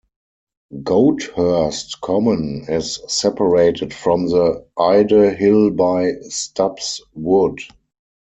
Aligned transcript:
Goathurst 0.81 2.01
Common 2.01 2.65
is 2.67 3.01
separated 3.07 3.93
from 3.93 4.27
Ide 4.79 5.37
Hill 5.37 5.69
by 5.69 6.13
Stubbs 6.27 7.03
Wood. 7.13 7.59